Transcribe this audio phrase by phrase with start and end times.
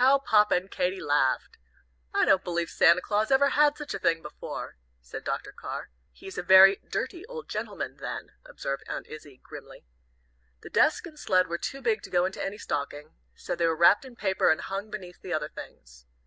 [0.00, 1.58] How Papa and Katy laughed!
[2.14, 5.52] "I don't believe Santa Claus ever had such a thing before," said Dr.
[5.52, 5.90] Carr.
[6.10, 9.84] "He's a very dirty old gentleman, then," observed Aunt Izzie, grimly.
[10.62, 13.76] The desk and sled were too big to go into any stocking, so they were
[13.76, 16.06] wrapped in paper and hung beneath the other things.